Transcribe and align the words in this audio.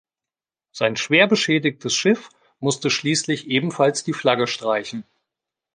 Sein 0.71 0.95
schwer 0.95 1.27
beschädigtes 1.27 1.93
Schiff 1.93 2.29
musste 2.59 2.89
schließlich 2.89 3.45
ebenfalls 3.45 4.03
die 4.03 4.13
Flagge 4.13 4.47
streichen. 4.47 5.03